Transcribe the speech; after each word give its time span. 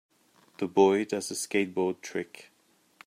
The 0.57 0.67
boy 0.67 1.05
does 1.05 1.29
a 1.29 1.35
skateboard 1.35 2.01
trick. 2.01 2.49